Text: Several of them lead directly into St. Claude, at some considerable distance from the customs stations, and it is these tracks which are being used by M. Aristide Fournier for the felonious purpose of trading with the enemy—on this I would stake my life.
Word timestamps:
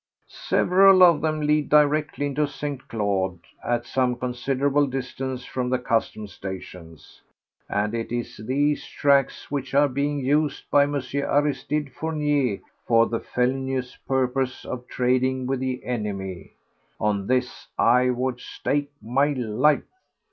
Several 0.47 1.03
of 1.03 1.21
them 1.21 1.41
lead 1.41 1.69
directly 1.69 2.25
into 2.25 2.47
St. 2.47 2.87
Claude, 2.87 3.37
at 3.63 3.85
some 3.85 4.15
considerable 4.15 4.87
distance 4.87 5.45
from 5.45 5.69
the 5.69 5.77
customs 5.77 6.33
stations, 6.33 7.21
and 7.69 7.93
it 7.93 8.11
is 8.11 8.37
these 8.37 8.83
tracks 8.87 9.51
which 9.51 9.75
are 9.75 9.87
being 9.87 10.17
used 10.19 10.63
by 10.71 10.85
M. 10.85 10.95
Aristide 10.95 11.91
Fournier 11.93 12.61
for 12.87 13.05
the 13.05 13.19
felonious 13.19 13.95
purpose 14.07 14.65
of 14.65 14.87
trading 14.87 15.45
with 15.45 15.59
the 15.59 15.85
enemy—on 15.85 17.27
this 17.27 17.67
I 17.77 18.09
would 18.09 18.39
stake 18.39 18.89
my 19.03 19.33
life. 19.33 19.83